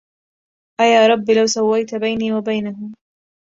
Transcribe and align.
أيا 0.81 1.07
رب 1.07 1.29
لو 1.39 1.45
سويت 1.45 1.95
بيني 1.95 2.33
وبينه 2.33 2.91